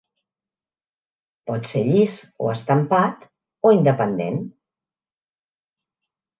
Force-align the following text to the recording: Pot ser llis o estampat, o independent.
Pot 1.49 1.69
ser 1.73 1.83
llis 1.91 2.17
o 2.47 2.49
estampat, 2.55 3.29
o 3.71 3.77
independent. 3.79 4.43